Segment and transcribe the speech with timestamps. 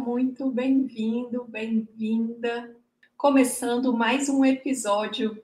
[0.00, 2.74] muito bem-vindo, bem-vinda.
[3.18, 5.42] Começando mais um episódio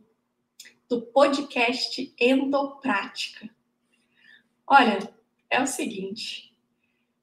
[0.88, 3.50] do podcast Endoprática.
[4.66, 5.14] Olha,
[5.50, 6.56] é o seguinte,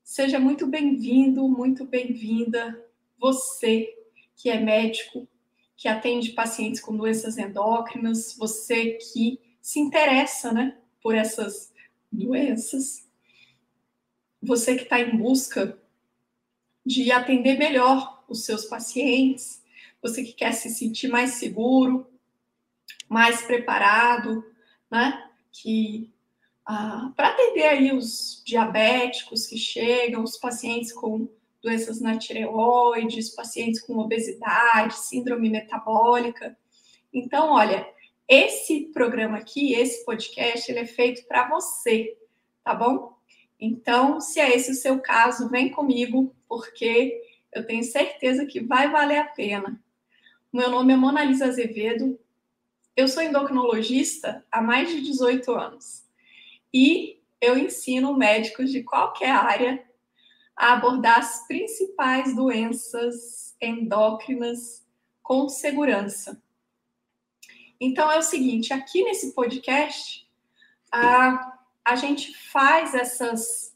[0.04, 2.80] seja muito bem-vindo, muito bem-vinda,
[3.18, 3.92] você
[4.36, 5.28] que é médico,
[5.76, 11.74] que atende pacientes com doenças endócrinas, você que se interessa, né, por essas
[12.12, 13.10] doenças,
[14.40, 15.82] você que está em busca
[16.86, 19.62] de atender melhor os seus pacientes,
[20.02, 22.06] você que quer se sentir mais seguro,
[23.08, 24.44] mais preparado,
[24.90, 25.30] né?
[25.52, 26.12] Que
[26.66, 31.28] ah, para atender aí os diabéticos que chegam, os pacientes com
[31.62, 36.58] doenças na tireoide, os pacientes com obesidade, síndrome metabólica.
[37.14, 37.88] Então, olha,
[38.28, 42.18] esse programa aqui, esse podcast, ele é feito para você,
[42.64, 43.14] tá bom?
[43.60, 47.20] Então, se é esse o seu caso, vem comigo, porque
[47.52, 49.84] eu tenho certeza que vai valer a pena.
[50.52, 52.20] Meu nome é Mona Lisa Azevedo,
[52.96, 56.06] eu sou endocrinologista há mais de 18 anos
[56.72, 59.84] e eu ensino médicos de qualquer área
[60.56, 64.86] a abordar as principais doenças endócrinas
[65.24, 66.40] com segurança.
[67.82, 70.30] Então é o seguinte, aqui nesse podcast,
[70.92, 71.52] a
[71.86, 73.73] a gente faz essas,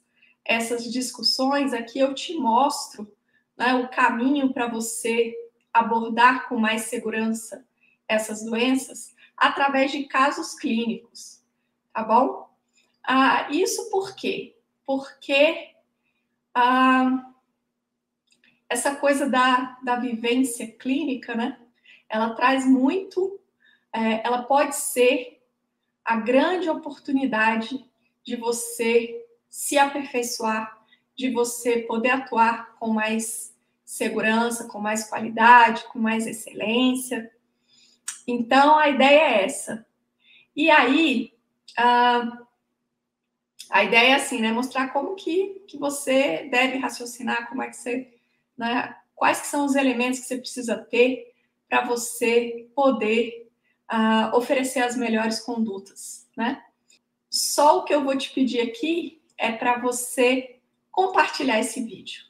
[0.47, 3.13] essas discussões aqui, eu te mostro
[3.57, 5.35] né, o caminho para você
[5.73, 7.67] abordar com mais segurança
[8.07, 11.43] essas doenças através de casos clínicos,
[11.93, 12.49] tá bom?
[13.03, 14.55] Ah, isso por quê?
[14.85, 15.75] Porque
[16.55, 17.33] ah,
[18.69, 21.59] essa coisa da, da vivência clínica, né?
[22.07, 23.37] Ela traz muito,
[23.91, 25.41] é, ela pode ser
[26.05, 27.85] a grande oportunidade
[28.23, 30.77] de você se aperfeiçoar,
[31.15, 37.31] de você poder atuar com mais segurança, com mais qualidade, com mais excelência.
[38.27, 39.85] Então, a ideia é essa.
[40.55, 41.33] E aí,
[41.77, 42.45] a,
[43.69, 44.51] a ideia é assim, né?
[44.51, 48.13] Mostrar como que, que você deve raciocinar, como é que você,
[48.57, 48.95] né?
[49.15, 51.33] Quais que são os elementos que você precisa ter
[51.67, 53.49] para você poder
[53.91, 56.63] uh, oferecer as melhores condutas, né?
[57.29, 60.59] Só o que eu vou te pedir aqui é para você
[60.91, 62.23] compartilhar esse vídeo.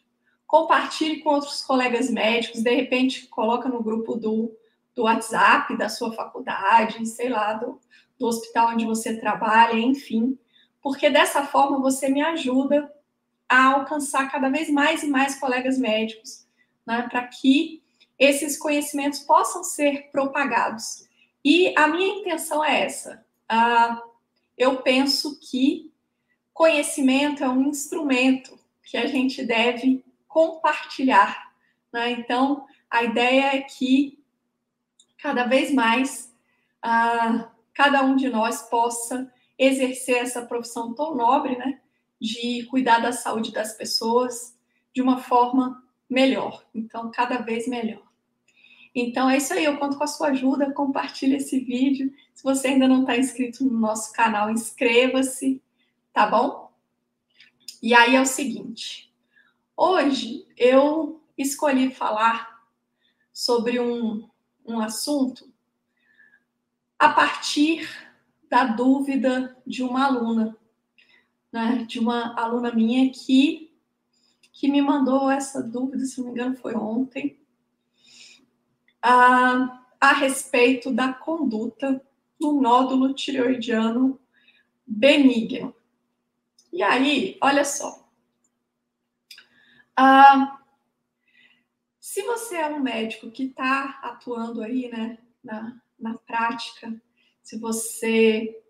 [0.45, 4.55] Compartilhe com outros colegas médicos, de repente coloca no grupo do,
[4.95, 7.79] do WhatsApp da sua faculdade, sei lá, do,
[8.17, 10.37] do hospital onde você trabalha, enfim,
[10.81, 12.91] porque dessa forma você me ajuda
[13.47, 16.45] a alcançar cada vez mais e mais colegas médicos,
[16.85, 17.81] né, para que
[18.19, 21.07] esses conhecimentos possam ser propagados.
[21.43, 24.01] E a minha intenção é essa: uh,
[24.57, 25.91] eu penso que
[26.57, 31.53] conhecimento é um instrumento que a gente deve compartilhar.
[31.93, 32.13] Né?
[32.13, 34.17] Então, a ideia é que
[35.19, 36.33] cada vez mais
[36.83, 41.79] uh, cada um de nós possa exercer essa profissão tão nobre, né?
[42.19, 44.57] De cuidar da saúde das pessoas
[44.95, 46.65] de uma forma melhor.
[46.73, 48.01] Então, cada vez melhor.
[48.95, 52.11] Então é isso aí, eu conto com a sua ajuda, compartilhe esse vídeo.
[52.33, 55.61] Se você ainda não está inscrito no nosso canal, inscreva-se,
[56.17, 56.71] tá bom?
[57.79, 59.13] E aí é o seguinte,
[59.75, 62.65] hoje eu escolhi falar
[63.31, 64.27] sobre um,
[64.65, 65.47] um assunto
[66.97, 67.87] a partir
[68.49, 70.57] da dúvida de uma aluna,
[71.51, 71.85] né?
[71.87, 73.71] De uma aluna minha que,
[74.51, 77.39] que me mandou essa dúvida, se não me engano, foi ontem
[79.03, 82.03] a, a respeito da conduta
[82.41, 84.19] no nódulo tireoidiano
[84.83, 85.77] benigno.
[86.77, 88.07] E aí, olha só.
[89.95, 90.61] Ah,
[91.99, 96.93] se você é um médico que está atuando aí, né, na, na prática,
[97.41, 98.61] se você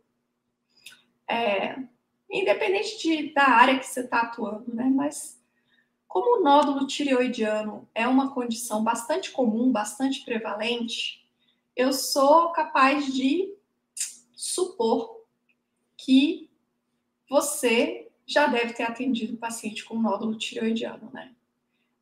[1.27, 1.77] é,
[2.31, 5.43] independente de, da área que você está atuando, né, mas
[6.07, 11.29] como o nódulo tireoidiano é uma condição bastante comum, bastante prevalente,
[11.75, 13.53] eu sou capaz de
[14.33, 15.25] supor
[15.97, 16.46] que
[17.29, 21.33] você já deve ter atendido um paciente com nódulo tireoidiano, né?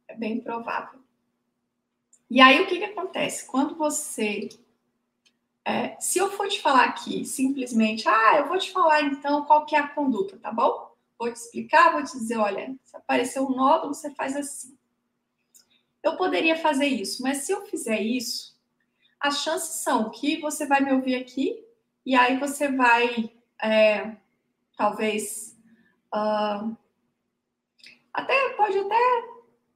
[0.08, 1.00] É bem provável.
[2.30, 3.46] E aí, o que, que acontece?
[3.46, 4.50] Quando você.
[5.64, 9.66] É, se eu for te falar aqui simplesmente, ah, eu vou te falar então qual
[9.66, 10.94] que é a conduta, tá bom?
[11.18, 14.78] Vou te explicar, vou te dizer, olha, se aparecer um nódulo, você faz assim.
[16.04, 18.56] Eu poderia fazer isso, mas se eu fizer isso,
[19.20, 21.66] as chances são que você vai me ouvir aqui
[22.06, 24.16] e aí você vai, é,
[24.76, 25.58] talvez,
[26.14, 26.76] uh,
[28.14, 29.24] até pode até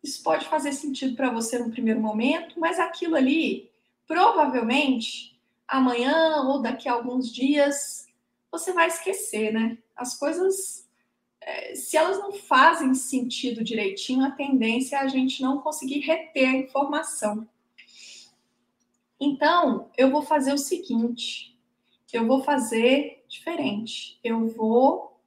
[0.03, 3.71] Isso pode fazer sentido para você no primeiro momento, mas aquilo ali,
[4.07, 8.07] provavelmente, amanhã ou daqui a alguns dias,
[8.51, 9.77] você vai esquecer, né?
[9.95, 10.87] As coisas,
[11.41, 16.47] é, se elas não fazem sentido direitinho, a tendência é a gente não conseguir reter
[16.47, 17.47] a informação.
[19.19, 21.59] Então, eu vou fazer o seguinte:
[22.13, 24.19] eu vou fazer diferente.
[24.23, 25.19] Eu vou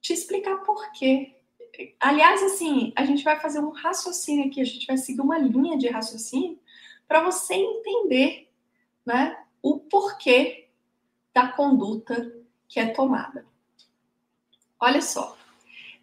[0.00, 1.36] te explicar por quê.
[1.98, 5.78] Aliás, assim, a gente vai fazer um raciocínio aqui, a gente vai seguir uma linha
[5.78, 6.58] de raciocínio
[7.08, 8.48] para você entender,
[9.04, 10.68] né, o porquê
[11.34, 12.36] da conduta
[12.68, 13.46] que é tomada.
[14.78, 15.36] Olha só.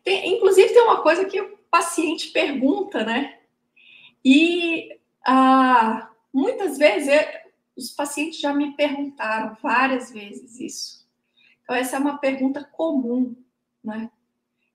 [0.04, 3.40] Tem, inclusive, tem uma coisa que o paciente pergunta, né?
[4.24, 11.07] E ah, muitas vezes eu, os pacientes já me perguntaram várias vezes isso.
[11.68, 13.36] Então, essa é uma pergunta comum,
[13.84, 14.10] né?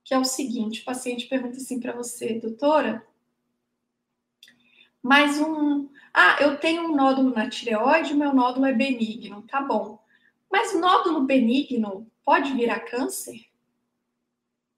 [0.04, 3.02] Que é o seguinte: o paciente pergunta assim para você, doutora,
[5.02, 5.88] mais um.
[6.12, 10.04] Ah, eu tenho um nódulo na tireoide, meu nódulo é benigno, tá bom.
[10.50, 13.46] Mas nódulo benigno pode virar câncer?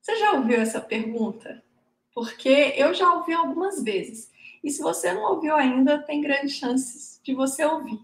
[0.01, 1.65] Você já ouviu essa pergunta?
[2.15, 4.31] Porque eu já ouvi algumas vezes.
[4.63, 7.99] E se você não ouviu ainda, tem grandes chances de você ouvir.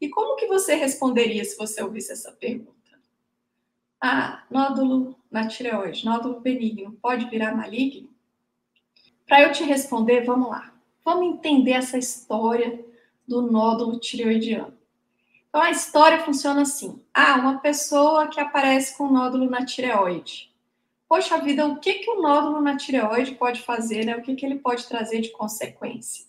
[0.00, 2.73] E como que você responderia se você ouvisse essa pergunta?
[4.06, 8.10] Ah, nódulo na tireoide, nódulo benigno, pode virar maligno?
[9.26, 10.74] Para eu te responder, vamos lá.
[11.02, 12.84] Vamos entender essa história
[13.26, 14.74] do nódulo tireoidiano.
[15.48, 17.02] Então, a história funciona assim.
[17.14, 20.52] Ah, uma pessoa que aparece com nódulo na tireoide.
[21.08, 24.18] Poxa vida, o que, que o nódulo na tireoide pode fazer, né?
[24.18, 26.26] O que, que ele pode trazer de consequência?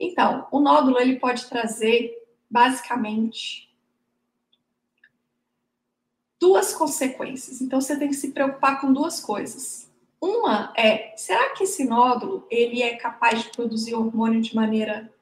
[0.00, 3.69] Então, o nódulo ele pode trazer, basicamente,
[6.40, 7.60] duas consequências.
[7.60, 9.90] Então, você tem que se preocupar com duas coisas.
[10.20, 15.12] Uma é, será que esse nódulo ele é capaz de produzir hormônio de maneira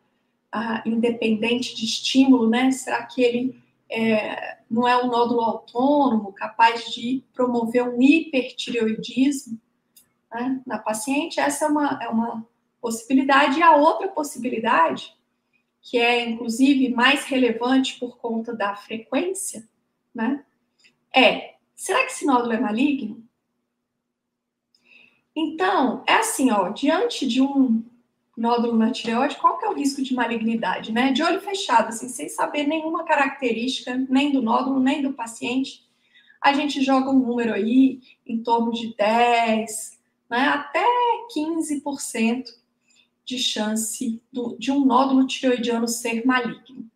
[0.51, 2.71] ah, independente de estímulo, né?
[2.71, 9.59] Será que ele é, não é um nódulo autônomo, capaz de promover um hipertireoidismo
[10.33, 11.39] né, na paciente?
[11.39, 12.47] Essa é uma, é uma
[12.81, 13.59] possibilidade.
[13.59, 15.15] E a outra possibilidade,
[15.81, 19.69] que é inclusive mais relevante por conta da frequência,
[20.15, 20.45] né,
[21.15, 23.23] é: será que esse nódulo é maligno?
[25.35, 27.85] Então, é assim, ó, diante de um
[28.37, 31.13] nódulo na tireoide, qual que é o risco de malignidade, né?
[31.13, 35.89] De olho fechado, assim, sem saber nenhuma característica, nem do nódulo, nem do paciente,
[36.41, 39.99] a gente joga um número aí em torno de 10,
[40.31, 40.85] né, até
[41.37, 42.45] 15%
[43.25, 46.89] de chance do, de um nódulo tireoidiano ser maligno.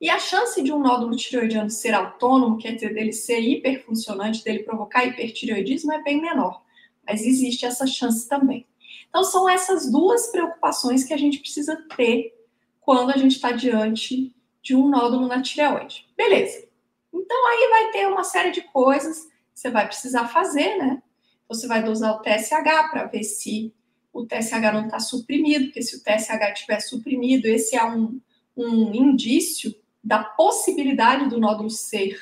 [0.00, 4.62] E a chance de um nódulo tireoidiano ser autônomo, quer dizer, dele ser hiperfuncionante, dele
[4.62, 6.62] provocar hipertireoidismo, é bem menor.
[7.06, 8.64] Mas existe essa chance também.
[9.08, 12.32] Então, são essas duas preocupações que a gente precisa ter
[12.80, 16.06] quando a gente está diante de um nódulo na tireoide.
[16.16, 16.68] Beleza.
[17.12, 21.02] Então, aí vai ter uma série de coisas que você vai precisar fazer, né?
[21.48, 23.74] Você vai dosar o TSH para ver se
[24.12, 28.20] o TSH não está suprimido, porque se o TSH estiver suprimido, esse é um,
[28.56, 29.74] um indício
[30.08, 32.18] da possibilidade do nódulo ser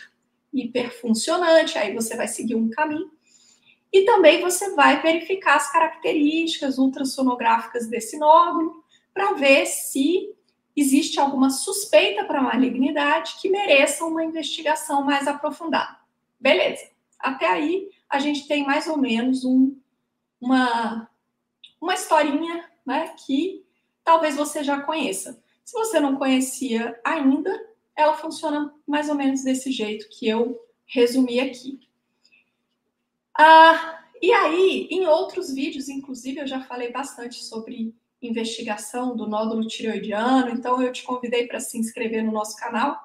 [0.53, 3.09] hiperfuncionante, aí você vai seguir um caminho.
[3.93, 8.85] E também você vai verificar as características ultrassonográficas desse nódulo
[9.15, 10.35] para ver se
[10.75, 15.97] existe alguma suspeita para malignidade que mereça uma investigação mais aprofundada.
[16.41, 16.91] Beleza.
[17.21, 19.79] Até aí a gente tem mais ou menos um,
[20.41, 21.09] uma,
[21.81, 23.65] uma historinha né, que
[24.03, 25.41] talvez você já conheça.
[25.65, 31.41] Se você não conhecia ainda, ela funciona mais ou menos desse jeito que eu resumi
[31.41, 31.81] aqui.
[33.37, 39.67] Ah, e aí, em outros vídeos, inclusive, eu já falei bastante sobre investigação do nódulo
[39.67, 42.99] tireoidiano, então eu te convidei para se inscrever no nosso canal.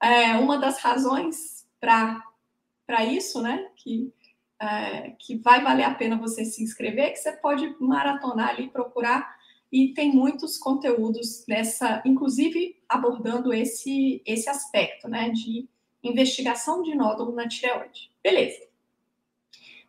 [0.00, 4.12] É, uma das razões para isso, né, que,
[4.60, 8.68] é, que vai valer a pena você se inscrever, é que você pode maratonar ali,
[8.68, 9.36] procurar,
[9.70, 15.68] e tem muitos conteúdos nessa, inclusive abordando esse, esse aspecto, né, de
[16.02, 18.10] investigação de nódulo na tireoide.
[18.22, 18.60] Beleza.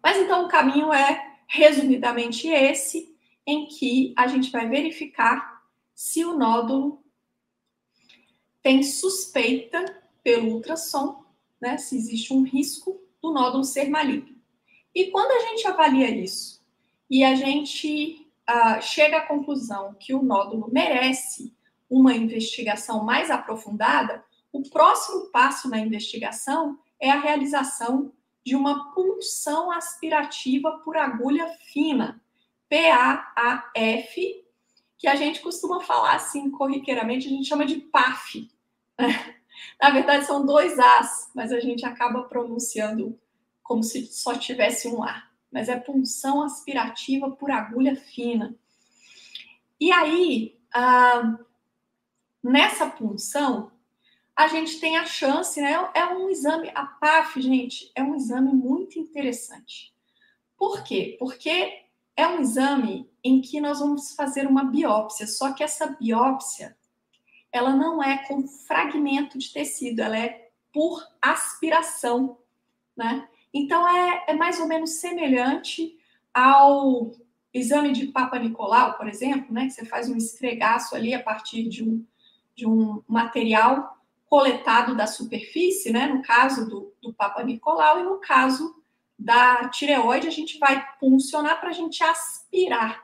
[0.01, 6.38] Mas então o caminho é resumidamente esse, em que a gente vai verificar se o
[6.38, 7.03] nódulo
[8.62, 11.25] tem suspeita pelo ultrassom,
[11.60, 14.36] né, se existe um risco do nódulo ser maligno.
[14.95, 16.63] E quando a gente avalia isso
[17.10, 21.53] e a gente uh, chega à conclusão que o nódulo merece
[21.93, 28.12] uma investigação mais aprofundada, o próximo passo na investigação é a realização
[28.43, 32.19] de uma punção aspirativa por agulha fina
[32.67, 34.43] P-A-A-F,
[34.97, 38.50] que a gente costuma falar assim corriqueiramente, a gente chama de PAF.
[39.79, 43.19] Na verdade, são dois As, mas a gente acaba pronunciando
[43.62, 45.23] como se só tivesse um A.
[45.51, 48.55] Mas é punção aspirativa por agulha fina.
[49.79, 51.38] E aí, ah,
[52.43, 53.71] nessa punção,
[54.35, 55.73] a gente tem a chance, né?
[55.93, 59.93] É um exame, a PAF, gente, é um exame muito interessante.
[60.57, 61.15] Por quê?
[61.19, 61.83] Porque
[62.15, 66.75] é um exame em que nós vamos fazer uma biópsia, só que essa biópsia,
[67.51, 72.38] ela não é com fragmento de tecido, ela é por aspiração,
[72.97, 73.27] né?
[73.53, 75.97] Então é, é mais ou menos semelhante
[76.33, 77.12] ao
[77.53, 79.65] exame de Papa Nicolau, por exemplo, né?
[79.65, 82.03] Que você faz um esfregaço ali a partir de um,
[82.55, 86.07] de um material coletado da superfície, né?
[86.07, 88.81] No caso do, do Papa Nicolau e no caso
[89.17, 93.03] da tireoide, a gente vai funcionar para a gente aspirar.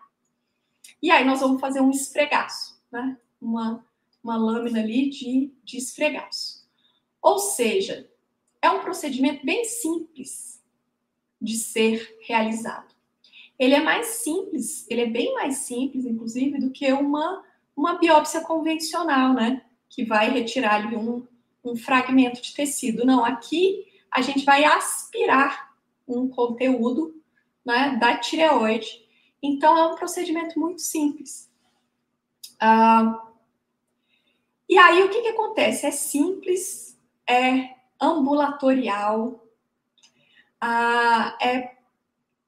[1.02, 3.18] E aí nós vamos fazer um esfregaço, né?
[3.40, 3.86] Uma,
[4.24, 6.68] uma lâmina ali de, de esfregaço.
[7.22, 8.10] Ou seja,
[8.62, 10.62] é um procedimento bem simples
[11.42, 12.94] de ser realizado.
[13.58, 17.44] Ele é mais simples, ele é bem mais simples, inclusive, do que uma,
[17.80, 19.62] uma biópsia convencional, né?
[19.90, 21.26] que vai retirar ali um,
[21.64, 23.06] um fragmento de tecido.
[23.06, 25.74] Não, aqui a gente vai aspirar
[26.08, 27.22] um conteúdo
[27.66, 29.06] né, da tireoide.
[29.42, 31.50] Então, é um procedimento muito simples.
[32.60, 33.26] Ah,
[34.68, 35.86] e aí, o que, que acontece?
[35.86, 39.48] É simples, é ambulatorial,
[40.62, 41.78] ah, é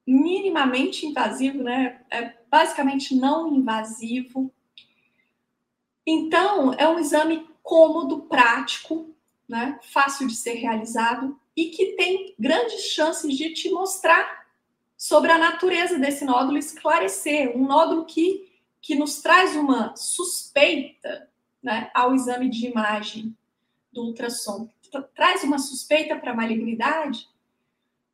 [0.05, 2.01] minimamente invasivo, né?
[2.09, 4.53] É basicamente não invasivo.
[6.13, 9.15] Então, é um exame cômodo, prático,
[9.47, 9.79] né?
[9.81, 14.45] fácil de ser realizado e que tem grandes chances de te mostrar
[14.97, 18.51] sobre a natureza desse nódulo, esclarecer um nódulo que,
[18.81, 21.29] que nos traz uma suspeita
[21.63, 23.33] né, ao exame de imagem
[23.89, 24.69] do ultrassom,
[25.15, 27.29] traz uma suspeita para malignidade.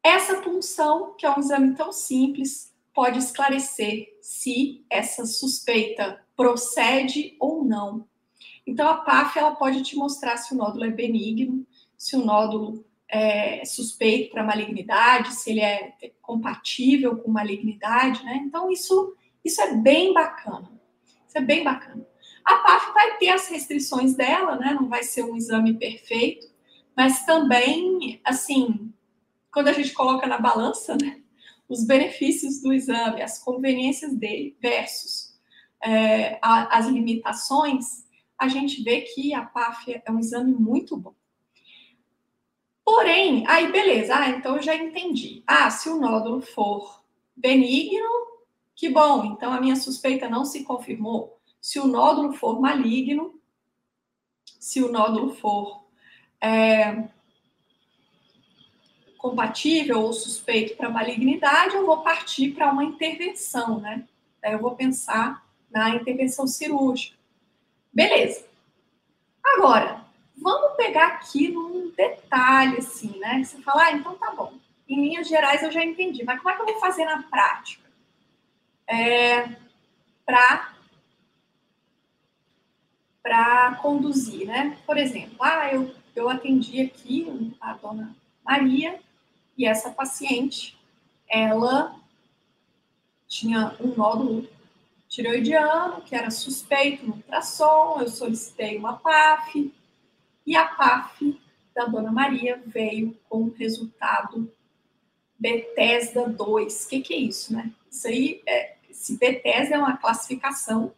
[0.04, 7.65] Essa punção, que é um exame tão simples, pode esclarecer se essa suspeita procede ou
[7.65, 8.08] não.
[8.65, 11.65] Então, a PAF ela pode te mostrar se o nódulo é benigno,
[11.98, 18.44] se o nódulo é suspeito para malignidade, se ele é compatível com malignidade, né?
[18.46, 20.70] Então, isso, isso é bem bacana.
[21.27, 22.06] Isso é bem bacana.
[22.46, 24.74] A PAF vai ter as restrições dela, né?
[24.74, 26.48] Não vai ser um exame perfeito,
[26.96, 28.94] mas também, assim,
[29.51, 31.22] quando a gente coloca na balança, né?
[31.67, 35.26] Os benefícios do exame, as conveniências dele versus
[35.84, 38.05] é, a, as limitações,
[38.38, 41.13] a gente vê que a PAF é um exame muito bom.
[42.84, 45.43] Porém, aí beleza, ah, então eu já entendi.
[45.46, 47.03] Ah, se o nódulo for
[47.36, 48.07] benigno,
[48.75, 51.38] que bom, então a minha suspeita não se confirmou.
[51.60, 53.41] Se o nódulo for maligno,
[54.60, 55.86] se o nódulo for
[56.39, 57.10] é,
[59.17, 64.07] compatível ou suspeito para malignidade, eu vou partir para uma intervenção, né?
[64.43, 67.18] Eu vou pensar na intervenção cirúrgica.
[67.94, 68.46] Beleza.
[69.44, 70.06] Agora,
[70.36, 73.44] vamos pegar aqui num detalhe, assim, né?
[73.44, 74.54] Você fala, ah, então tá bom.
[74.88, 77.84] Em linhas gerais eu já entendi, mas como é que eu vou fazer na prática?
[78.88, 79.50] É,
[80.26, 80.74] para
[83.22, 84.78] para conduzir, né?
[84.86, 89.02] Por exemplo, ah, eu, eu atendi aqui a dona Maria
[89.58, 90.78] e essa paciente,
[91.28, 91.94] ela
[93.28, 94.48] tinha um nódulo
[95.18, 99.74] tiroidiano, que era suspeito no ultrassom, eu solicitei uma PAF,
[100.46, 101.42] e a PAF
[101.74, 104.52] da Dona Maria veio com o resultado
[105.40, 106.86] Bethesda 2.
[106.86, 107.74] O que, que é isso, né?
[107.90, 110.94] Isso aí, é, esse Bethesda é uma classificação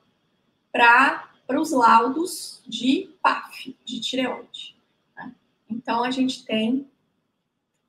[0.69, 4.75] para os laudos de PAF, de tireoide.
[5.15, 5.33] Né?
[5.69, 6.85] Então, a gente tem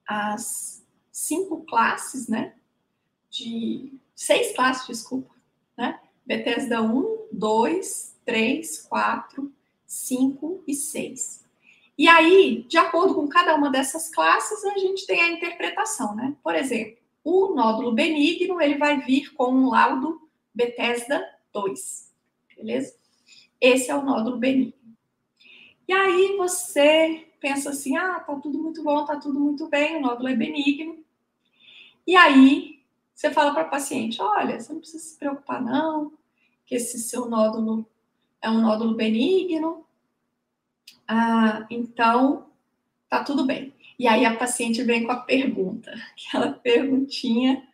[0.07, 2.55] as cinco classes, né?
[3.29, 5.35] De seis classes, desculpa,
[5.77, 5.99] né?
[6.31, 9.53] Bethesda 1, 2, 3, 4,
[9.85, 11.45] 5 e 6.
[11.99, 16.37] E aí, de acordo com cada uma dessas classes, a gente tem a interpretação, né?
[16.41, 20.21] Por exemplo, o nódulo benigno, ele vai vir com um laudo
[20.55, 21.21] Bethesda
[21.53, 22.15] 2,
[22.57, 22.95] beleza?
[23.61, 24.97] Esse é o nódulo benigno.
[25.89, 30.01] E aí você pensa assim, ah, tá tudo muito bom, tá tudo muito bem, o
[30.01, 31.05] nódulo é benigno.
[32.07, 32.79] E aí
[33.13, 36.20] você fala para a paciente, olha, você não precisa se preocupar não,
[36.71, 37.85] que esse seu nódulo
[38.41, 39.85] é um nódulo benigno,
[41.07, 42.49] ah, então
[43.09, 43.75] tá tudo bem.
[43.99, 47.69] E aí a paciente vem com a pergunta, aquela perguntinha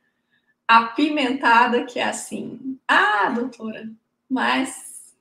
[0.67, 3.93] apimentada que é assim: "Ah, doutora,
[4.31, 5.15] mas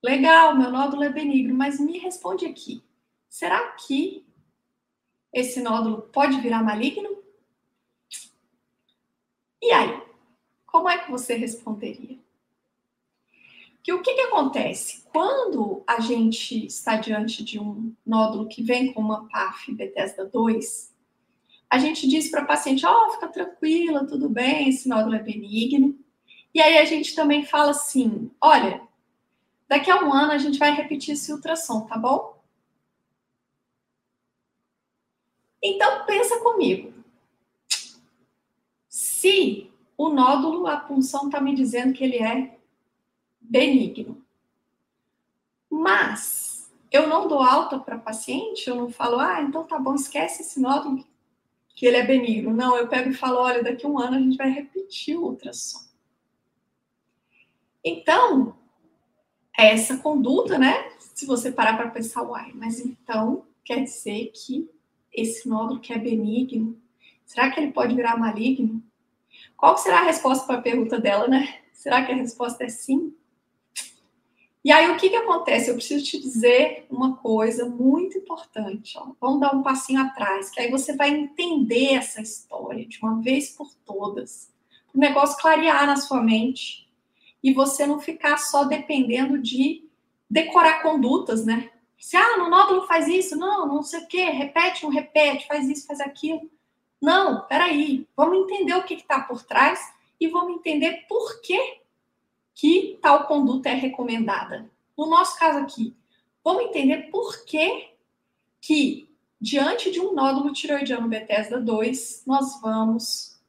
[0.00, 2.80] legal, meu nódulo é benigno, mas me responde aqui.
[3.28, 4.24] Será que
[5.32, 7.10] esse nódulo pode virar maligno?"
[9.60, 10.00] E aí,
[10.64, 12.21] como é que você responderia?
[13.82, 15.02] Que o que, que acontece?
[15.12, 20.92] Quando a gente está diante de um nódulo que vem com uma PAF Bethesda 2,
[21.68, 25.22] a gente diz para a paciente, ó, oh, fica tranquila, tudo bem, esse nódulo é
[25.22, 25.98] benigno.
[26.54, 28.86] E aí a gente também fala assim, olha,
[29.66, 32.40] daqui a um ano a gente vai repetir esse ultrassom, tá bom?
[35.62, 36.92] Então pensa comigo.
[38.88, 42.58] Se o nódulo, a punção está me dizendo que ele é
[43.52, 44.24] benigno.
[45.70, 50.40] Mas eu não dou alta para paciente, eu não falo, ah, então tá bom, esquece
[50.40, 51.04] esse nódulo
[51.74, 52.52] que ele é benigno.
[52.54, 55.24] Não, eu pego e falo, olha, daqui a um ano a gente vai repetir o
[55.24, 55.80] ultrassom.
[57.84, 58.56] Então,
[59.58, 60.90] é essa conduta, né?
[60.98, 64.70] Se você parar para pensar, uai, mas então quer dizer que
[65.12, 66.80] esse nódulo que é benigno,
[67.26, 68.82] será que ele pode virar maligno?
[69.56, 71.60] Qual será a resposta para a pergunta dela, né?
[71.72, 73.14] Será que a resposta é sim?
[74.64, 75.68] E aí, o que, que acontece?
[75.68, 78.96] Eu preciso te dizer uma coisa muito importante.
[78.96, 79.12] Ó.
[79.20, 83.50] Vamos dar um passinho atrás, que aí você vai entender essa história de uma vez
[83.50, 84.52] por todas.
[84.94, 86.88] O negócio clarear na sua mente
[87.42, 89.84] e você não ficar só dependendo de
[90.30, 91.70] decorar condutas, né?
[91.98, 95.68] Se, ah, no nódulo faz isso, não, não sei o quê, repete, não repete, faz
[95.68, 96.48] isso, faz aquilo.
[97.00, 99.80] Não, peraí, vamos entender o que está por trás
[100.20, 101.81] e vamos entender por que
[102.54, 104.70] que tal conduta é recomendada.
[104.96, 105.96] No nosso caso aqui,
[106.44, 107.90] vamos entender por que
[108.60, 109.08] que,
[109.40, 113.40] diante de um nódulo tiroidiano Bethesda 2, nós vamos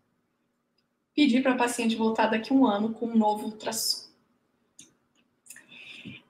[1.13, 4.07] pedir para a paciente voltar daqui a um ano com um novo ultrassom.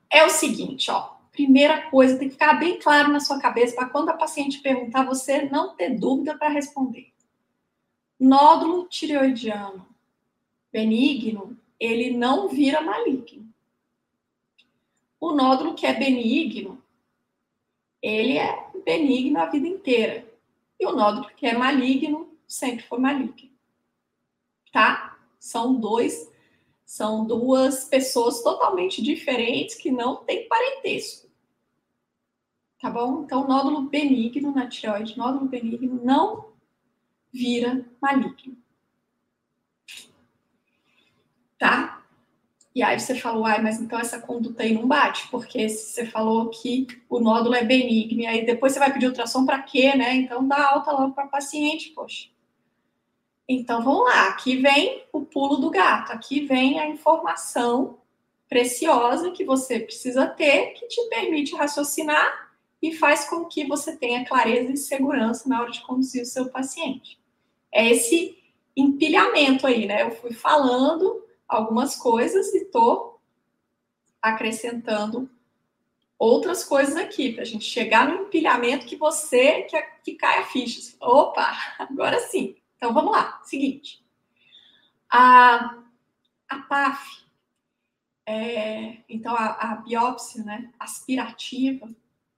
[0.09, 1.13] É o seguinte, ó.
[1.31, 5.03] Primeira coisa, tem que ficar bem claro na sua cabeça para quando a paciente perguntar,
[5.03, 7.11] você não ter dúvida para responder.
[8.19, 9.87] Nódulo tireoidiano
[10.71, 13.47] benigno ele não vira maligno.
[15.19, 16.81] O nódulo que é benigno,
[18.01, 20.27] ele é benigno a vida inteira.
[20.79, 23.49] E o nódulo que é maligno sempre foi maligno.
[24.71, 25.17] Tá?
[25.39, 26.31] São dois,
[26.85, 31.29] são duas pessoas totalmente diferentes que não têm parentesco.
[32.79, 33.23] Tá bom?
[33.23, 36.53] Então, nódulo benigno na tireoide, nódulo benigno não
[37.31, 38.62] vira maligno
[41.63, 42.03] tá?
[42.75, 46.49] E aí você falou, ai, mas então essa conduta aí não bate, porque você falou
[46.49, 50.13] que o nódulo é benigno, e aí depois você vai pedir ultrassom para quê, né?
[50.15, 52.27] Então dá alta logo para paciente, poxa.
[53.47, 57.99] Então vamos lá, aqui vem o pulo do gato, aqui vem a informação
[58.49, 64.25] preciosa que você precisa ter, que te permite raciocinar e faz com que você tenha
[64.25, 67.17] clareza e segurança na hora de conduzir o seu paciente.
[67.71, 68.37] É esse
[68.75, 70.01] empilhamento aí, né?
[70.01, 73.19] Eu fui falando algumas coisas e tô
[74.21, 75.29] acrescentando
[76.17, 80.45] outras coisas aqui, para a gente chegar no empilhamento que você que, que cai a
[80.45, 80.95] ficha.
[80.99, 82.55] Opa, agora sim.
[82.77, 83.41] Então vamos lá.
[83.43, 84.03] Seguinte.
[85.09, 85.77] A,
[86.49, 87.23] a PAF,
[88.25, 91.87] é, então a, a biópsia né, aspirativa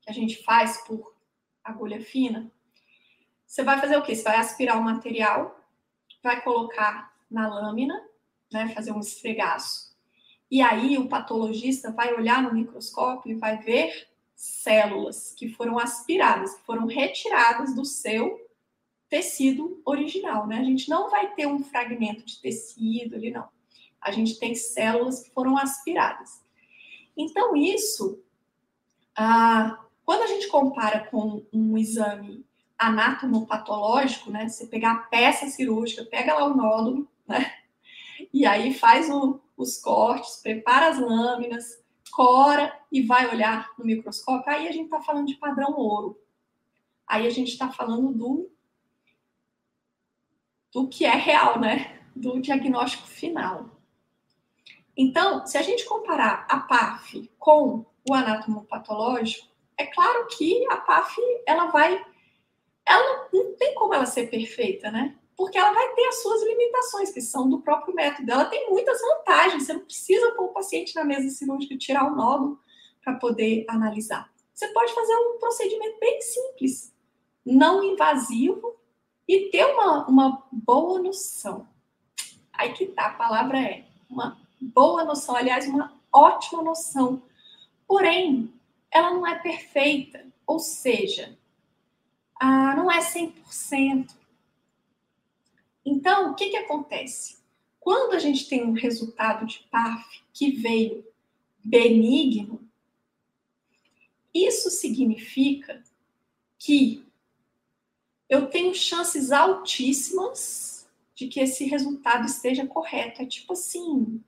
[0.02, 1.16] que a gente faz por
[1.64, 2.52] agulha fina,
[3.46, 4.16] você vai fazer o quê?
[4.16, 5.60] Você vai aspirar o material,
[6.24, 8.04] vai colocar na lâmina
[8.52, 9.96] né, fazer um esfregaço.
[10.50, 16.56] E aí o patologista vai olhar no microscópio e vai ver células que foram aspiradas,
[16.56, 18.40] que foram retiradas do seu
[19.10, 20.60] tecido original, né?
[20.60, 23.48] A gente não vai ter um fragmento de tecido ali, não.
[24.02, 26.44] A gente tem células que foram aspiradas.
[27.18, 28.20] Então, isso,
[29.16, 32.46] ah, quando a gente compara com um exame
[32.78, 34.48] anatomopatológico, né?
[34.48, 37.52] Você pegar a peça cirúrgica, pega lá o nódulo, né?
[38.36, 44.52] E aí faz o, os cortes, prepara as lâminas, cora e vai olhar no microscópio.
[44.52, 46.20] Aí a gente está falando de padrão ouro.
[47.08, 48.52] Aí a gente está falando do,
[50.74, 52.02] do que é real, né?
[52.14, 53.70] Do diagnóstico final.
[54.98, 61.16] Então, se a gente comparar a PAF com o anatomopatológico, é claro que a PAF
[61.48, 62.06] ela vai,
[62.86, 65.18] ela não tem como ela ser perfeita, né?
[65.36, 68.32] Porque ela vai ter as suas limitações, que são do próprio método.
[68.32, 72.12] Ela tem muitas vantagens, você não precisa pôr o paciente na mesa cirúrgica e tirar
[72.12, 72.60] o nódulo
[73.04, 74.32] para poder analisar.
[74.54, 76.94] Você pode fazer um procedimento bem simples,
[77.46, 78.76] não invasivo
[79.28, 81.68] e ter uma, uma boa noção.
[82.54, 87.22] Aí que tá, a palavra é uma boa noção, aliás, uma ótima noção.
[87.86, 88.54] Porém,
[88.90, 91.38] ela não é perfeita, ou seja,
[92.40, 94.10] ah, não é 100%.
[95.86, 97.38] Então, o que, que acontece?
[97.80, 101.06] Quando a gente tem um resultado de PAF que veio
[101.64, 102.68] benigno,
[104.34, 105.84] isso significa
[106.58, 107.06] que
[108.28, 113.22] eu tenho chances altíssimas de que esse resultado esteja correto.
[113.22, 114.20] É tipo assim,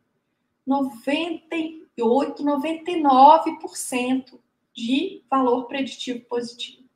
[0.65, 4.39] 98, 99%
[4.73, 6.87] de valor preditivo positivo.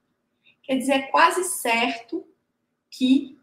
[0.62, 2.24] Quer dizer, é quase certo
[2.90, 3.38] que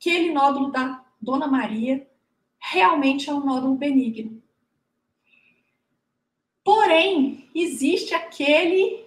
[0.00, 2.08] aquele nódulo da Dona Maria
[2.58, 4.42] realmente é um nódulo benigno.
[6.64, 9.04] Porém, existe aquele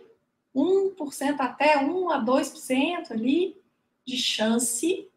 [0.56, 3.60] 1% até 1 a 2% ali
[4.06, 5.10] de chance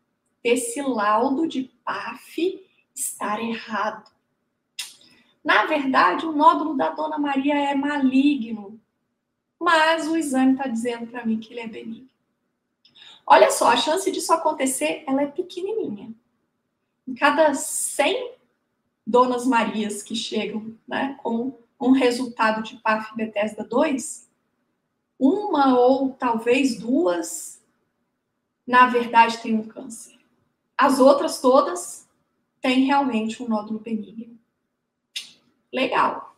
[0.42, 4.10] desse laudo de PAF estar errado.
[5.44, 8.80] Na verdade, o nódulo da Dona Maria é maligno,
[9.60, 12.15] mas o exame está dizendo para mim que ele é benigno.
[13.26, 16.14] Olha só, a chance disso acontecer, ela é pequenininha.
[17.06, 18.36] Em cada 100
[19.06, 24.28] Donas Marias que chegam né, com um resultado de PAF Bethesda 2,
[25.18, 27.62] uma ou talvez duas,
[28.66, 30.18] na verdade, tem um câncer.
[30.76, 32.08] As outras todas
[32.60, 34.38] têm realmente um nódulo benigno.
[35.72, 36.36] Legal.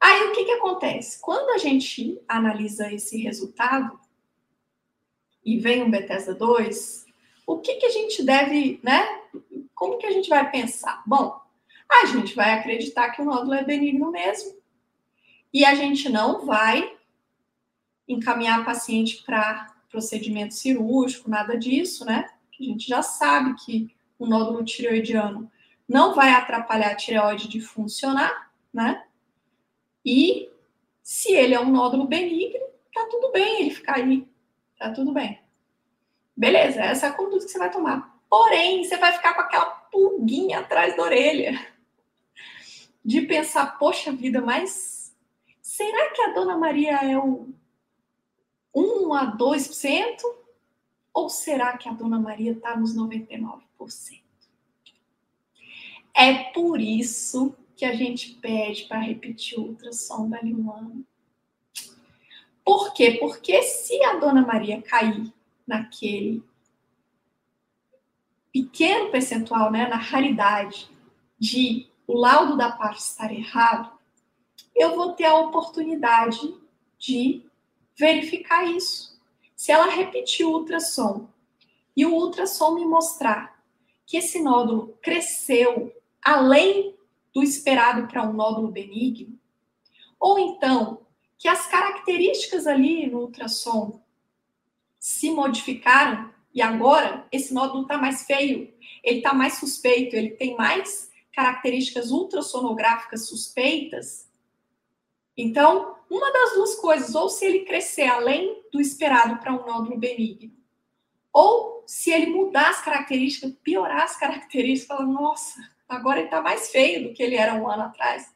[0.00, 1.20] Aí o que, que acontece?
[1.20, 3.98] Quando a gente analisa esse resultado
[5.44, 7.06] e vem um Bethesda 2,
[7.46, 9.20] o que, que a gente deve, né?
[9.74, 11.02] Como que a gente vai pensar?
[11.06, 11.40] Bom,
[11.90, 14.54] a gente vai acreditar que o nódulo é benigno mesmo
[15.52, 16.96] e a gente não vai
[18.06, 22.30] encaminhar paciente para procedimento cirúrgico, nada disso, né?
[22.58, 25.50] A gente já sabe que o nódulo tireoidiano
[25.88, 29.04] não vai atrapalhar a tireoide de funcionar, né?
[30.04, 30.48] E
[31.02, 34.28] se ele é um nódulo benigno, tá tudo bem ele ficar aí,
[34.80, 35.38] tá tudo bem.
[36.34, 38.18] Beleza, essa é a conduta que você vai tomar.
[38.30, 41.52] Porém, você vai ficar com aquela pulguinha atrás da orelha
[43.04, 45.14] de pensar, poxa vida, mas
[45.60, 47.52] será que a Dona Maria é o
[48.74, 50.16] 1 a 2%?
[51.12, 53.60] Ou será que a Dona Maria está nos 99%?
[56.14, 61.02] É por isso que a gente pede para repetir o ultrassom da Limana.
[62.70, 63.16] Por quê?
[63.18, 65.34] Porque se a Dona Maria cair
[65.66, 66.40] naquele
[68.52, 70.88] pequeno percentual, né, na raridade
[71.36, 73.90] de o laudo da parte estar errado,
[74.72, 76.38] eu vou ter a oportunidade
[76.96, 77.44] de
[77.98, 79.20] verificar isso.
[79.56, 81.28] Se ela repetir o ultrassom
[81.96, 83.60] e o ultrassom me mostrar
[84.06, 86.94] que esse nódulo cresceu além
[87.34, 89.36] do esperado para um nódulo benigno,
[90.20, 91.00] ou então
[91.40, 94.00] que as características ali no ultrassom
[94.98, 98.72] se modificaram e agora esse nódulo está mais feio,
[99.02, 104.30] ele está mais suspeito, ele tem mais características ultrassonográficas suspeitas,
[105.42, 109.96] então, uma das duas coisas, ou se ele crescer além do esperado para um nódulo
[109.96, 110.52] benigno,
[111.32, 116.70] ou se ele mudar as características, piorar as características, falar, nossa, agora ele está mais
[116.70, 118.30] feio do que ele era um ano atrás.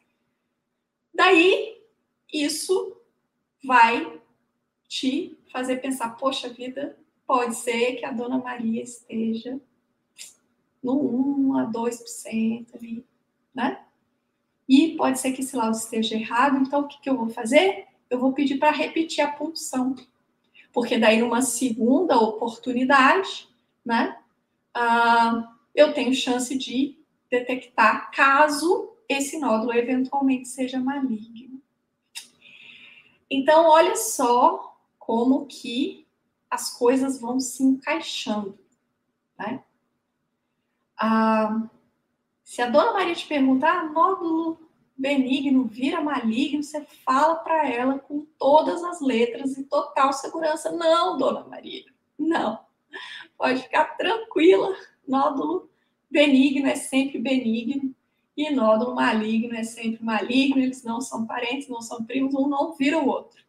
[1.13, 1.77] Daí,
[2.43, 2.97] isso
[3.65, 4.21] vai
[4.89, 9.61] te fazer pensar, poxa vida, pode ser que a Dona Maria esteja
[10.83, 13.05] no 1 a 2% ali,
[13.55, 13.81] né?
[14.69, 17.87] E pode ser que esse laudo esteja errado, então o que, que eu vou fazer?
[18.11, 19.95] Eu vou pedir para repetir a punção.
[20.73, 23.49] Porque daí, numa segunda oportunidade,
[23.85, 24.19] né,
[24.77, 26.99] uh, eu tenho chance de
[27.31, 31.54] detectar caso esse nódulo eventualmente seja maligno.
[33.31, 36.07] Então, olha só como que
[36.51, 38.59] as coisas vão se encaixando,
[39.39, 39.63] né?
[40.97, 41.69] Ah,
[42.43, 44.59] se a dona Maria te perguntar, ah, nódulo
[44.97, 50.71] benigno vira maligno, você fala para ela com todas as letras e total segurança.
[50.71, 51.85] Não, dona Maria,
[52.19, 52.61] não.
[53.37, 54.77] Pode ficar tranquila.
[55.07, 55.69] Nódulo
[56.11, 57.94] benigno é sempre benigno
[58.37, 60.63] e nódulo maligno é sempre maligno.
[60.63, 63.43] Eles não são parentes, não são primos, um não vira o outro.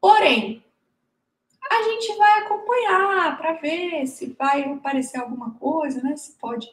[0.00, 0.64] Porém,
[1.70, 6.16] a gente vai acompanhar para ver se vai aparecer alguma coisa, né?
[6.16, 6.68] Se pode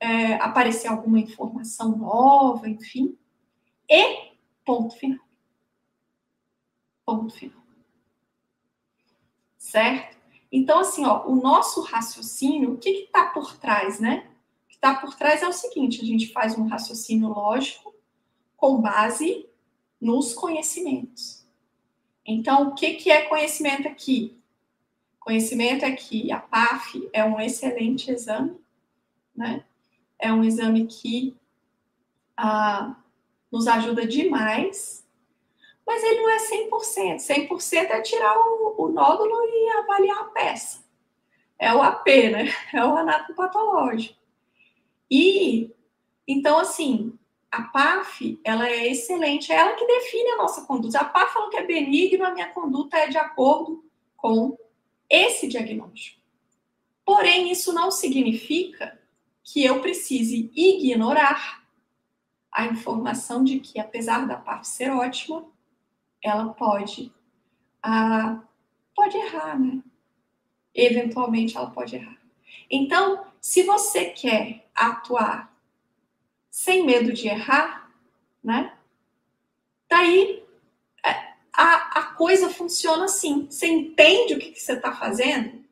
[0.00, 3.16] é, aparecer alguma informação nova, enfim.
[3.88, 4.32] E
[4.64, 5.24] ponto final.
[7.04, 7.62] Ponto final.
[9.56, 10.16] Certo?
[10.50, 14.30] Então, assim, ó, o nosso raciocínio, o que está por trás, né?
[14.76, 17.94] Que está por trás é o seguinte: a gente faz um raciocínio lógico
[18.56, 19.48] com base
[20.00, 21.46] nos conhecimentos.
[22.24, 24.38] Então, o que, que é conhecimento aqui?
[25.20, 28.56] Conhecimento é que a PAF é um excelente exame,
[29.34, 29.64] né?
[30.18, 31.36] É um exame que
[32.36, 32.96] ah,
[33.50, 35.06] nos ajuda demais,
[35.86, 37.16] mas ele não é 100%.
[37.48, 40.84] 100% é tirar o, o nódulo e avaliar a peça.
[41.58, 42.52] É o AP, né?
[42.72, 44.25] É o anatomopatológico.
[45.10, 45.72] E,
[46.26, 47.16] então, assim,
[47.50, 50.98] a PAF, ela é excelente, é ela que define a nossa conduta.
[50.98, 53.84] A PAF fala que é benigno, a minha conduta é de acordo
[54.16, 54.58] com
[55.08, 56.20] esse diagnóstico.
[57.04, 59.00] Porém, isso não significa
[59.44, 61.64] que eu precise ignorar
[62.50, 65.46] a informação de que, apesar da PAF ser ótima,
[66.22, 67.12] ela pode,
[67.82, 68.42] ah,
[68.94, 69.82] pode errar, né?
[70.74, 72.18] Eventualmente ela pode errar.
[72.68, 75.56] Então, se você quer atuar
[76.50, 77.90] sem medo de errar,
[78.42, 78.76] né?
[79.88, 80.42] Daí
[81.04, 81.10] é,
[81.52, 83.46] a, a coisa funciona assim.
[83.46, 85.64] Você entende o que, que você está fazendo?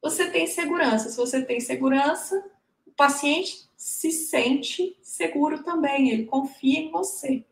[0.00, 1.10] Você tem segurança.
[1.10, 2.44] Se você tem segurança,
[2.86, 7.44] o paciente se sente seguro também, ele confia em você.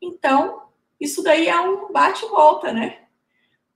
[0.00, 0.68] Então,
[1.00, 3.06] isso daí é um bate-volta, né?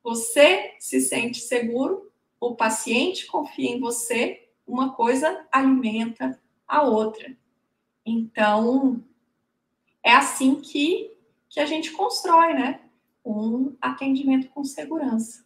[0.02, 7.36] Você se sente seguro, o paciente confia em você, uma coisa alimenta a outra.
[8.04, 9.02] Então,
[10.02, 11.16] é assim que,
[11.48, 12.80] que a gente constrói, né?
[13.24, 15.44] Um atendimento com segurança.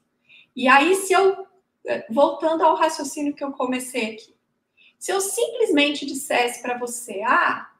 [0.55, 1.47] E aí, se eu,
[1.87, 4.35] eh, voltando ao raciocínio que eu comecei aqui,
[4.99, 7.71] se eu simplesmente dissesse para você, ah,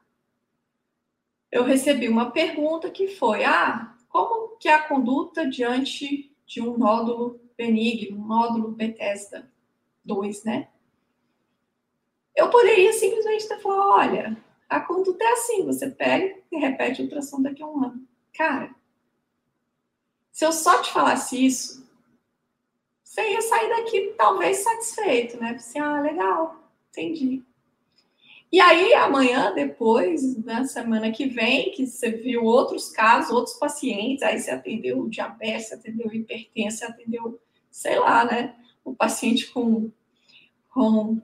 [1.51, 6.77] eu recebi uma pergunta que foi, ah, como que é a conduta diante de um
[6.77, 9.51] nódulo benigno, um nódulo Bethesda
[10.03, 10.69] 2, né?
[12.41, 17.03] Eu poderia simplesmente ter falado, olha, a conduta é assim, você pega e repete o
[17.03, 18.07] ultrassom daqui a um ano.
[18.33, 18.73] Cara,
[20.31, 21.87] se eu só te falasse isso,
[23.03, 25.51] você ia sair daqui talvez satisfeito, né?
[25.51, 27.43] Assim, ah, legal, entendi.
[28.51, 34.23] E aí, amanhã, depois, na semana que vem, que você viu outros casos, outros pacientes,
[34.23, 38.55] aí você atendeu diabetes, você atendeu hipertensão, você atendeu, sei lá, né?
[38.83, 39.91] O paciente com,
[40.73, 41.21] com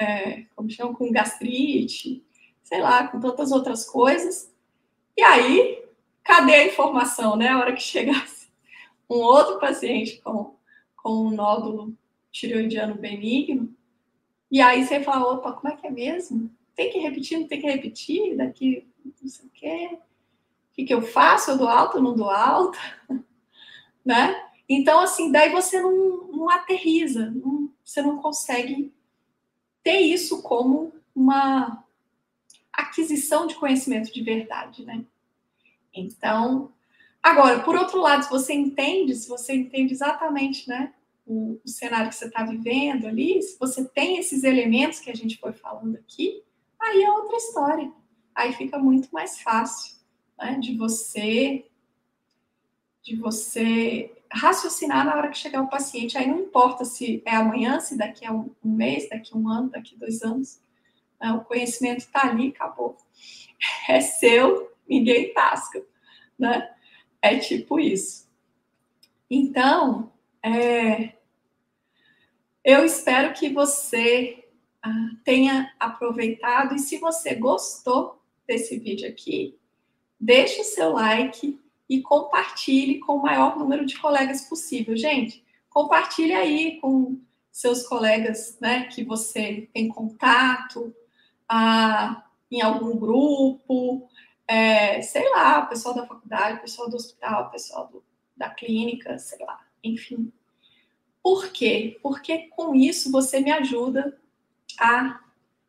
[0.00, 2.24] é, como chama, com gastrite,
[2.62, 4.50] sei lá, com tantas outras coisas.
[5.16, 5.84] E aí,
[6.24, 7.48] cadê a informação, né?
[7.48, 8.48] A hora que chegasse
[9.08, 10.54] um outro paciente com,
[10.96, 11.94] com um nódulo
[12.32, 13.74] tireoidiano benigno,
[14.50, 16.50] e aí você fala, opa, como é que é mesmo?
[16.74, 19.90] Tem que repetir, não tem que repetir, daqui não sei o quê.
[19.92, 21.50] O que, que eu faço?
[21.50, 22.78] Eu dou alta, eu não dou alta?
[24.04, 24.48] né?
[24.68, 28.92] Então, assim, daí você não, não aterriza, não, você não consegue
[29.82, 31.84] ter isso como uma,
[32.80, 35.04] aquisição de conhecimento de verdade, né?
[35.94, 36.72] Então,
[37.22, 40.94] agora, por outro lado, se você entende, se você entende exatamente, né,
[41.26, 45.14] o, o cenário que você está vivendo ali, se você tem esses elementos que a
[45.14, 46.42] gente foi falando aqui,
[46.80, 47.92] aí é outra história.
[48.34, 49.96] Aí fica muito mais fácil,
[50.38, 51.66] né, de você
[53.02, 56.16] de você raciocinar na hora que chegar o paciente.
[56.16, 59.70] Aí não importa se é amanhã, se daqui a um, mês, daqui a um ano,
[59.70, 60.60] daqui a dois anos
[61.20, 61.32] né?
[61.32, 62.96] O conhecimento está ali, acabou.
[63.90, 65.84] É seu, ninguém tasca,
[66.38, 66.74] né?
[67.20, 68.26] É tipo isso.
[69.28, 70.10] Então,
[70.42, 71.12] é,
[72.64, 74.48] eu espero que você
[74.82, 79.58] ah, tenha aproveitado e se você gostou desse vídeo aqui,
[80.18, 84.96] deixe o seu like e compartilhe com o maior número de colegas possível.
[84.96, 90.94] Gente, compartilhe aí com seus colegas, né, que você tem contato,
[91.48, 94.08] a, em algum grupo,
[94.46, 98.04] é, sei lá, pessoal da faculdade, pessoal do hospital, pessoal do,
[98.36, 100.32] da clínica, sei lá, enfim.
[101.20, 101.98] Por quê?
[102.00, 104.16] Porque com isso você me ajuda
[104.78, 105.20] a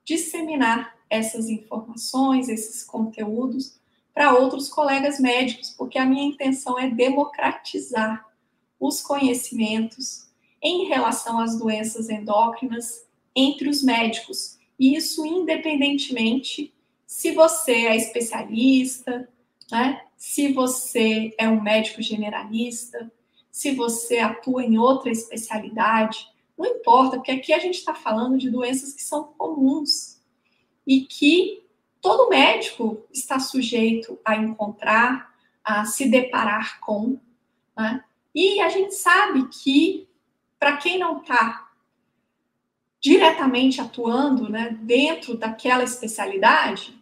[0.05, 3.80] disseminar essas informações, esses conteúdos
[4.13, 8.25] para outros colegas médicos, porque a minha intenção é democratizar
[8.79, 10.27] os conhecimentos
[10.61, 16.73] em relação às doenças endócrinas entre os médicos, isso independentemente
[17.05, 19.27] se você é especialista,
[19.71, 20.01] né?
[20.17, 23.11] se você é um médico generalista,
[23.51, 26.25] se você atua em outra especialidade,
[26.57, 30.21] não importa, porque aqui a gente está falando de doenças que são comuns
[30.85, 31.60] e que
[32.01, 35.33] todo médico está sujeito a encontrar,
[35.63, 37.19] a se deparar com.
[37.77, 38.03] Né?
[38.33, 40.09] E a gente sabe que,
[40.59, 41.69] para quem não está
[42.99, 46.99] diretamente atuando né, dentro daquela especialidade,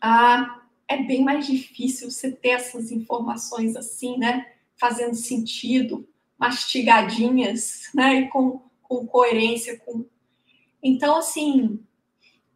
[0.00, 8.20] ah, é bem mais difícil você ter essas informações assim, né, fazendo sentido, mastigadinhas, né,
[8.20, 9.78] e com, com coerência.
[9.78, 10.04] Com...
[10.82, 11.80] Então, assim,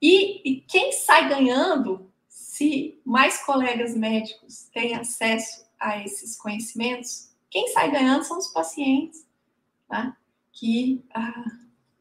[0.01, 7.69] e, e quem sai ganhando se mais colegas médicos têm acesso a esses conhecimentos, quem
[7.69, 9.27] sai ganhando são os pacientes,
[9.89, 10.17] tá?
[10.53, 11.45] que ah,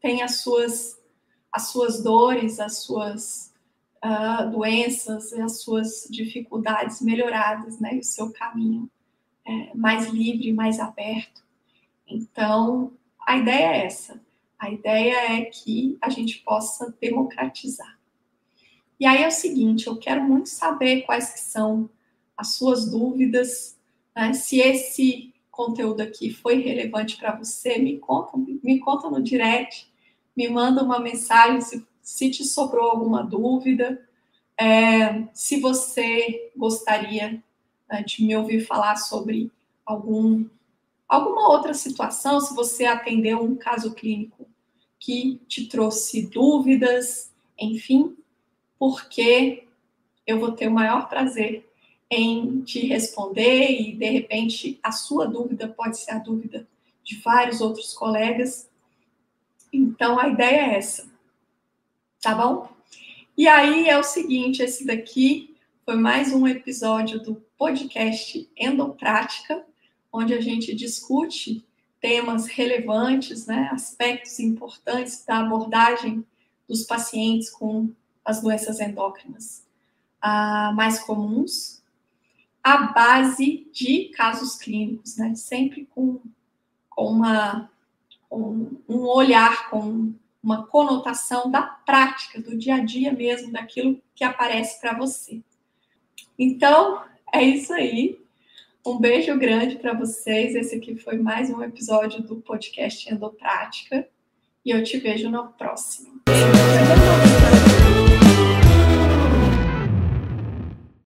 [0.01, 0.97] têm as suas,
[1.51, 3.53] as suas dores, as suas
[4.03, 7.95] uh, doenças, as suas dificuldades melhoradas, né?
[7.95, 8.89] E o seu caminho
[9.45, 11.43] é, mais livre, mais aberto.
[12.07, 12.93] Então,
[13.25, 14.21] a ideia é essa.
[14.65, 17.99] A ideia é que a gente possa democratizar.
[18.99, 21.87] E aí é o seguinte, eu quero muito saber quais que são
[22.35, 23.77] as suas dúvidas,
[24.15, 24.33] né?
[24.33, 29.87] se esse conteúdo aqui foi relevante para você, me conta, me conta no direct,
[30.35, 34.03] me manda uma mensagem se, se te sobrou alguma dúvida,
[34.59, 37.43] é, se você gostaria
[37.87, 39.51] né, de me ouvir falar sobre
[39.85, 40.43] algum,
[41.07, 44.54] alguma outra situação, se você atendeu um caso clínico
[45.05, 48.17] que te trouxe dúvidas, enfim,
[48.79, 49.67] porque
[50.25, 51.63] eu vou ter o maior prazer
[52.09, 56.67] em te responder e de repente a sua dúvida pode ser a dúvida
[57.03, 58.67] de vários outros colegas.
[59.71, 61.07] Então a ideia é essa.
[62.19, 62.67] Tá bom?
[63.37, 69.63] E aí é o seguinte, esse daqui foi mais um episódio do podcast Endoprática,
[70.11, 71.63] onde a gente discute
[72.05, 76.23] temas relevantes, né, aspectos importantes da abordagem
[76.69, 77.89] dos pacientes com
[78.23, 79.65] as doenças endócrinas
[80.21, 81.81] ah, mais comuns,
[82.63, 86.19] à base de casos clínicos, né, sempre com,
[86.91, 87.71] com, uma,
[88.29, 90.13] com um olhar, com
[90.43, 95.41] uma conotação da prática, do dia a dia mesmo, daquilo que aparece para você.
[96.37, 98.23] Então, é isso aí.
[98.85, 100.53] Um beijo grande para vocês.
[100.53, 104.07] Esse aqui foi mais um episódio do podcast Endoprática
[104.63, 106.14] e eu te vejo no próximo.